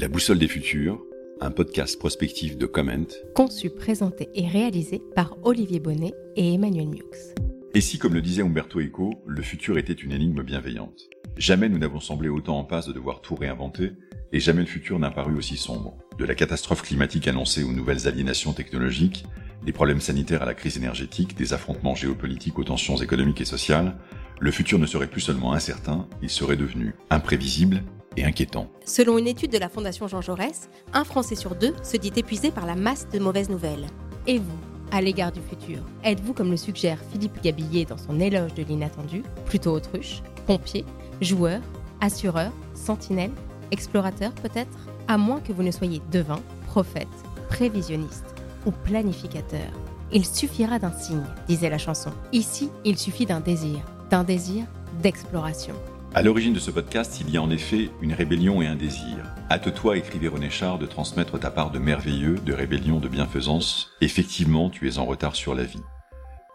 La 0.00 0.06
boussole 0.06 0.38
des 0.38 0.46
futurs, 0.46 1.02
un 1.40 1.50
podcast 1.50 1.98
prospectif 1.98 2.56
de 2.56 2.66
Comment. 2.66 3.08
Conçu, 3.34 3.68
présenté 3.68 4.28
et 4.32 4.46
réalisé 4.46 5.02
par 5.16 5.36
Olivier 5.42 5.80
Bonnet 5.80 6.14
et 6.36 6.54
Emmanuel 6.54 6.86
Miux. 6.86 7.34
Et 7.74 7.80
si, 7.80 7.98
comme 7.98 8.14
le 8.14 8.22
disait 8.22 8.42
Umberto 8.42 8.80
Eco, 8.80 9.20
le 9.26 9.42
futur 9.42 9.76
était 9.76 9.92
une 9.92 10.12
énigme 10.12 10.44
bienveillante? 10.44 11.10
Jamais 11.36 11.68
nous 11.68 11.78
n'avons 11.78 11.98
semblé 11.98 12.28
autant 12.28 12.60
en 12.60 12.64
passe 12.64 12.86
de 12.86 12.92
devoir 12.92 13.22
tout 13.22 13.34
réinventer, 13.34 13.90
et 14.32 14.38
jamais 14.38 14.60
le 14.60 14.68
futur 14.68 15.00
n'a 15.00 15.10
paru 15.10 15.34
aussi 15.34 15.56
sombre. 15.56 15.98
De 16.16 16.24
la 16.24 16.36
catastrophe 16.36 16.82
climatique 16.82 17.26
annoncée 17.26 17.64
aux 17.64 17.72
nouvelles 17.72 18.06
aliénations 18.06 18.52
technologiques, 18.52 19.24
des 19.66 19.72
problèmes 19.72 20.00
sanitaires 20.00 20.42
à 20.42 20.46
la 20.46 20.54
crise 20.54 20.76
énergétique, 20.76 21.36
des 21.36 21.54
affrontements 21.54 21.96
géopolitiques 21.96 22.60
aux 22.60 22.64
tensions 22.64 22.98
économiques 22.98 23.40
et 23.40 23.44
sociales, 23.44 23.96
le 24.38 24.52
futur 24.52 24.78
ne 24.78 24.86
serait 24.86 25.10
plus 25.10 25.22
seulement 25.22 25.54
incertain, 25.54 26.06
il 26.22 26.30
serait 26.30 26.56
devenu 26.56 26.94
imprévisible 27.10 27.82
et 28.18 28.24
inquiétant. 28.24 28.68
Selon 28.84 29.18
une 29.18 29.26
étude 29.26 29.52
de 29.52 29.58
la 29.58 29.68
Fondation 29.68 30.08
Jean 30.08 30.20
Jaurès, 30.20 30.68
un 30.92 31.04
Français 31.04 31.34
sur 31.34 31.54
deux 31.54 31.74
se 31.82 31.96
dit 31.96 32.12
épuisé 32.16 32.50
par 32.50 32.66
la 32.66 32.74
masse 32.74 33.08
de 33.12 33.18
mauvaises 33.18 33.50
nouvelles. 33.50 33.86
Et 34.26 34.38
vous, 34.38 34.58
à 34.90 35.00
l'égard 35.00 35.32
du 35.32 35.40
futur, 35.40 35.78
êtes-vous, 36.04 36.32
comme 36.32 36.50
le 36.50 36.56
suggère 36.56 36.98
Philippe 37.12 37.42
Gabillet 37.42 37.84
dans 37.84 37.98
son 37.98 38.20
éloge 38.20 38.54
de 38.54 38.62
l'inattendu, 38.62 39.22
plutôt 39.46 39.72
autruche, 39.72 40.22
pompier, 40.46 40.84
joueur, 41.20 41.60
assureur, 42.00 42.52
sentinelle, 42.74 43.32
explorateur 43.70 44.32
peut-être? 44.32 44.78
À 45.08 45.16
moins 45.16 45.40
que 45.40 45.52
vous 45.52 45.62
ne 45.62 45.70
soyez 45.70 46.02
devin, 46.10 46.40
prophète, 46.66 47.08
prévisionniste 47.48 48.34
ou 48.66 48.70
planificateur. 48.70 49.70
Il 50.12 50.24
suffira 50.24 50.78
d'un 50.78 50.92
signe, 50.92 51.24
disait 51.46 51.70
la 51.70 51.78
chanson. 51.78 52.10
Ici, 52.32 52.70
il 52.84 52.98
suffit 52.98 53.26
d'un 53.26 53.40
désir, 53.40 53.80
d'un 54.10 54.24
désir 54.24 54.64
d'exploration. 55.02 55.74
À 56.14 56.22
l'origine 56.22 56.54
de 56.54 56.58
ce 56.58 56.70
podcast, 56.70 57.20
il 57.20 57.28
y 57.28 57.36
a 57.36 57.42
en 57.42 57.50
effet 57.50 57.90
une 58.00 58.14
rébellion 58.14 58.62
et 58.62 58.66
un 58.66 58.76
désir. 58.76 59.34
Hâte-toi, 59.50 59.98
écrivait 59.98 60.28
René 60.28 60.48
Char, 60.48 60.78
de 60.78 60.86
transmettre 60.86 61.38
ta 61.38 61.50
part 61.50 61.70
de 61.70 61.78
merveilleux, 61.78 62.36
de 62.36 62.54
rébellion, 62.54 62.98
de 62.98 63.08
bienfaisance. 63.08 63.90
Effectivement, 64.00 64.70
tu 64.70 64.88
es 64.88 64.96
en 64.96 65.04
retard 65.04 65.36
sur 65.36 65.54
la 65.54 65.64
vie. 65.64 65.82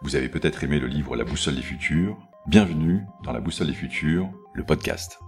Vous 0.02 0.16
avez 0.16 0.28
peut-être 0.28 0.64
aimé 0.64 0.80
le 0.80 0.88
livre 0.88 1.14
La 1.14 1.22
boussole 1.22 1.54
des 1.54 1.62
futurs. 1.62 2.18
Bienvenue 2.48 3.04
dans 3.22 3.30
La 3.30 3.40
boussole 3.40 3.68
des 3.68 3.74
futurs, 3.74 4.28
le 4.54 4.64
podcast. 4.64 5.20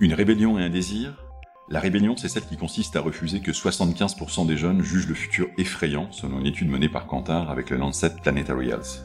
Une 0.00 0.12
rébellion 0.12 0.58
et 0.58 0.64
un 0.64 0.70
désir? 0.70 1.14
La 1.70 1.78
rébellion, 1.78 2.16
c'est 2.16 2.28
celle 2.28 2.44
qui 2.44 2.56
consiste 2.56 2.96
à 2.96 3.00
refuser 3.00 3.38
que 3.38 3.52
75% 3.52 4.44
des 4.44 4.56
jeunes 4.56 4.82
jugent 4.82 5.08
le 5.08 5.14
futur 5.14 5.46
effrayant, 5.56 6.10
selon 6.10 6.40
une 6.40 6.46
étude 6.46 6.68
menée 6.68 6.88
par 6.88 7.06
Kantar 7.06 7.48
avec 7.48 7.70
le 7.70 7.76
Lancet 7.76 8.16
Planetary 8.22 8.70
Health. 8.70 9.04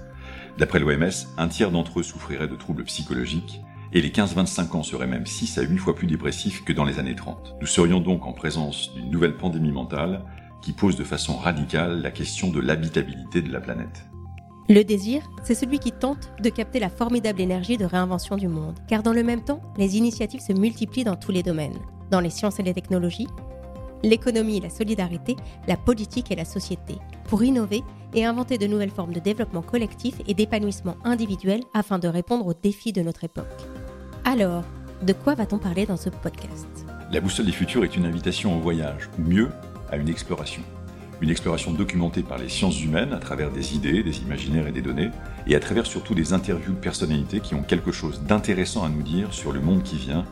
D'après 0.57 0.79
l'OMS, 0.79 1.11
un 1.37 1.47
tiers 1.47 1.71
d'entre 1.71 1.99
eux 1.99 2.03
souffrirait 2.03 2.47
de 2.47 2.55
troubles 2.55 2.83
psychologiques 2.85 3.61
et 3.93 4.01
les 4.01 4.09
15-25 4.09 4.75
ans 4.75 4.83
seraient 4.83 5.07
même 5.07 5.25
6 5.25 5.57
à 5.57 5.61
8 5.63 5.77
fois 5.77 5.95
plus 5.95 6.07
dépressifs 6.07 6.63
que 6.63 6.73
dans 6.73 6.85
les 6.85 6.99
années 6.99 7.15
30. 7.15 7.55
Nous 7.59 7.67
serions 7.67 7.99
donc 7.99 8.25
en 8.25 8.33
présence 8.33 8.93
d'une 8.93 9.09
nouvelle 9.09 9.37
pandémie 9.37 9.71
mentale 9.71 10.23
qui 10.61 10.73
pose 10.73 10.95
de 10.95 11.03
façon 11.03 11.37
radicale 11.37 12.01
la 12.01 12.11
question 12.11 12.49
de 12.49 12.59
l'habitabilité 12.59 13.41
de 13.41 13.51
la 13.51 13.61
planète. 13.61 14.05
Le 14.67 14.83
désir, 14.83 15.23
c'est 15.43 15.55
celui 15.55 15.79
qui 15.79 15.91
tente 15.91 16.31
de 16.41 16.49
capter 16.49 16.79
la 16.79 16.89
formidable 16.89 17.41
énergie 17.41 17.77
de 17.77 17.85
réinvention 17.85 18.35
du 18.35 18.47
monde, 18.47 18.77
car 18.87 19.01
dans 19.01 19.13
le 19.13 19.23
même 19.23 19.43
temps, 19.43 19.61
les 19.77 19.97
initiatives 19.97 20.41
se 20.41 20.53
multiplient 20.53 21.05
dans 21.05 21.15
tous 21.15 21.31
les 21.31 21.41
domaines, 21.41 21.79
dans 22.11 22.19
les 22.19 22.29
sciences 22.29 22.59
et 22.59 22.63
les 22.63 22.75
technologies, 22.75 23.27
l'économie 24.03 24.57
et 24.57 24.61
la 24.61 24.69
solidarité, 24.69 25.35
la 25.67 25.75
politique 25.75 26.31
et 26.31 26.35
la 26.35 26.45
société, 26.45 26.95
pour 27.25 27.43
innover 27.43 27.81
et 28.13 28.25
inventer 28.25 28.57
de 28.57 28.67
nouvelles 28.67 28.91
formes 28.91 29.13
de 29.13 29.19
développement 29.19 29.61
collectif 29.61 30.15
et 30.27 30.33
d'épanouissement 30.33 30.97
individuel 31.03 31.61
afin 31.73 31.99
de 31.99 32.07
répondre 32.07 32.45
aux 32.45 32.53
défis 32.53 32.93
de 32.93 33.01
notre 33.01 33.23
époque. 33.23 33.68
Alors, 34.31 34.63
de 35.01 35.11
quoi 35.11 35.33
va-t-on 35.33 35.57
parler 35.57 35.87
dans 35.87 35.97
ce 35.97 36.11
podcast? 36.11 36.67
La 37.11 37.19
boussole 37.19 37.47
des 37.47 37.51
futurs 37.51 37.83
est 37.83 37.95
une 37.95 38.05
invitation 38.05 38.55
au 38.55 38.59
voyage, 38.59 39.09
ou 39.17 39.23
mieux, 39.23 39.49
à 39.89 39.97
une 39.97 40.07
exploration. 40.07 40.61
Une 41.19 41.31
exploration 41.31 41.71
documentée 41.71 42.21
par 42.21 42.37
les 42.37 42.47
sciences 42.47 42.79
humaines 42.79 43.11
à 43.11 43.17
travers 43.17 43.49
des 43.49 43.73
idées, 43.73 44.03
des 44.03 44.19
imaginaires 44.19 44.67
et 44.67 44.71
des 44.71 44.83
données, 44.83 45.09
et 45.47 45.55
à 45.55 45.59
travers 45.59 45.87
surtout 45.87 46.13
des 46.13 46.31
interviews 46.31 46.73
de 46.73 46.77
personnalités 46.77 47.39
qui 47.39 47.55
ont 47.55 47.63
quelque 47.63 47.91
chose 47.91 48.21
d'intéressant 48.21 48.83
à 48.83 48.89
nous 48.89 49.01
dire 49.01 49.33
sur 49.33 49.51
le 49.51 49.61
monde 49.61 49.81
qui 49.81 49.97
vient, 49.97 50.25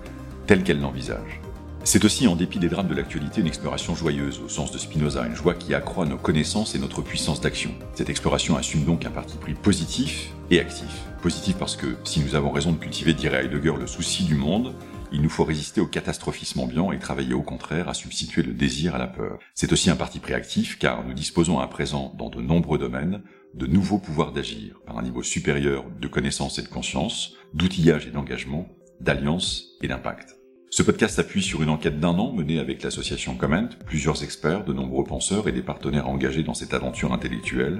tel 0.45 0.61
qu'elles 0.61 0.79
l'envisagent. 0.79 1.41
C'est 1.87 2.03
aussi, 2.03 2.27
en 2.27 2.35
dépit 2.35 2.59
des 2.59 2.67
drames 2.67 2.89
de 2.89 2.93
l'actualité, 2.93 3.39
une 3.39 3.47
exploration 3.47 3.95
joyeuse, 3.95 4.41
au 4.41 4.49
sens 4.49 4.73
de 4.73 4.77
Spinoza, 4.77 5.25
une 5.25 5.37
joie 5.37 5.53
qui 5.53 5.73
accroît 5.73 6.05
nos 6.05 6.17
connaissances 6.17 6.75
et 6.75 6.79
notre 6.79 7.01
puissance 7.01 7.39
d'action. 7.39 7.71
Cette 7.93 8.09
exploration 8.09 8.57
assume 8.57 8.83
donc 8.83 9.05
un 9.05 9.09
parti 9.09 9.37
pris 9.37 9.53
positif 9.53 10.33
et 10.51 10.59
actif. 10.59 11.05
Positif 11.21 11.55
parce 11.55 11.77
que, 11.77 11.95
si 12.03 12.19
nous 12.19 12.35
avons 12.35 12.51
raison 12.51 12.73
de 12.73 12.77
cultiver, 12.77 13.13
dirait 13.13 13.45
Heidegger, 13.45 13.75
le 13.79 13.87
souci 13.87 14.25
du 14.25 14.35
monde, 14.35 14.75
il 15.13 15.21
nous 15.21 15.29
faut 15.29 15.45
résister 15.45 15.79
au 15.79 15.87
catastrophisme 15.87 16.59
ambiant 16.59 16.91
et 16.91 16.99
travailler 16.99 17.33
au 17.33 17.41
contraire 17.41 17.87
à 17.87 17.93
substituer 17.93 18.43
le 18.43 18.51
désir 18.51 18.93
à 18.93 18.97
la 18.97 19.07
peur. 19.07 19.39
C'est 19.55 19.71
aussi 19.71 19.89
un 19.89 19.95
parti 19.95 20.19
pris 20.19 20.33
actif 20.33 20.77
car 20.79 21.05
nous 21.05 21.13
disposons 21.13 21.59
à 21.59 21.67
présent, 21.67 22.13
dans 22.17 22.29
de 22.29 22.41
nombreux 22.41 22.79
domaines, 22.79 23.21
de 23.53 23.65
nouveaux 23.65 23.99
pouvoirs 23.99 24.33
d'agir 24.33 24.81
par 24.85 24.97
un 24.97 25.03
niveau 25.03 25.23
supérieur 25.23 25.85
de 26.01 26.07
connaissance 26.09 26.59
et 26.59 26.63
de 26.63 26.67
conscience, 26.67 27.35
d'outillage 27.53 28.07
et 28.07 28.11
d'engagement, 28.11 28.67
d'alliance 28.99 29.77
et 29.81 29.87
d'impact. 29.87 30.37
Ce 30.77 30.83
podcast 30.83 31.15
s'appuie 31.15 31.41
sur 31.41 31.63
une 31.63 31.71
enquête 31.71 31.99
d'un 31.99 32.19
an 32.19 32.31
menée 32.31 32.59
avec 32.59 32.83
l'association 32.83 33.35
Comment, 33.35 33.67
plusieurs 33.87 34.23
experts, 34.23 34.63
de 34.63 34.73
nombreux 34.73 35.03
penseurs 35.03 35.47
et 35.47 35.51
des 35.51 35.63
partenaires 35.63 36.07
engagés 36.07 36.43
dans 36.43 36.53
cette 36.53 36.75
aventure 36.75 37.13
intellectuelle, 37.13 37.79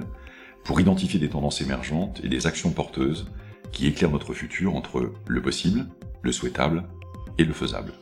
pour 0.64 0.80
identifier 0.80 1.20
des 1.20 1.28
tendances 1.28 1.60
émergentes 1.60 2.20
et 2.24 2.28
des 2.28 2.48
actions 2.48 2.72
porteuses 2.72 3.30
qui 3.70 3.86
éclairent 3.86 4.10
notre 4.10 4.34
futur 4.34 4.74
entre 4.74 5.12
le 5.28 5.40
possible, 5.40 5.86
le 6.22 6.32
souhaitable 6.32 6.88
et 7.38 7.44
le 7.44 7.52
faisable. 7.52 7.92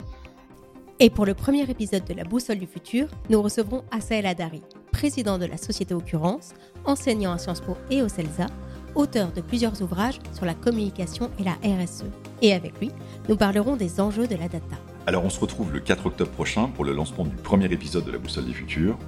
Et 0.99 1.11
pour 1.11 1.27
le 1.27 1.35
premier 1.35 1.71
épisode 1.71 2.07
de 2.07 2.15
La 2.15 2.25
Boussole 2.25 2.59
du 2.59 2.67
futur, 2.67 3.09
nous 3.29 3.43
recevrons 3.43 3.85
Asael 3.91 4.25
Adari, 4.25 4.63
président 4.93 5.37
de 5.37 5.45
la 5.45 5.59
société 5.59 5.93
Occurrence, 5.93 6.55
enseignant 6.87 7.33
à 7.33 7.39
Sciences 7.39 7.61
Po 7.61 7.77
et 7.91 8.01
au 8.01 8.09
CELSA, 8.09 8.47
auteur 8.95 9.31
de 9.33 9.43
plusieurs 9.43 9.83
ouvrages 9.83 10.21
sur 10.33 10.47
la 10.47 10.55
communication 10.55 11.31
et 11.39 11.45
la 11.45 11.59
RSE. 11.63 12.07
Et 12.43 12.53
avec 12.53 12.79
lui, 12.81 12.91
nous 13.29 13.37
parlerons 13.37 13.77
des 13.77 14.01
enjeux 14.01 14.27
de 14.27 14.37
la 14.37 14.49
data. 14.49 14.77
Alors 15.07 15.25
on 15.25 15.31
se 15.31 15.41
retrouve 15.41 15.73
le 15.73 15.81
4 15.81 16.07
octobre 16.07 16.31
prochain 16.31 16.69
pour 16.69 16.85
le 16.85 16.93
lancement 16.93 17.25
du 17.25 17.37
premier 17.37 17.67
épisode 17.67 18.05
de 18.05 18.13
La 18.13 18.19
Boussole 18.19 18.47
des 18.47 18.53
Futurs. 18.53 18.99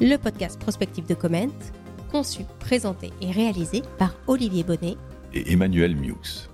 Le 0.00 0.16
podcast 0.16 0.58
prospectif 0.58 1.06
de 1.06 1.14
Comment, 1.14 1.48
conçu, 2.10 2.42
présenté 2.60 3.12
et 3.20 3.30
réalisé 3.30 3.82
par 3.98 4.14
Olivier 4.26 4.64
Bonnet 4.64 4.96
et 5.34 5.52
Emmanuel 5.52 5.96
Miux. 5.96 6.48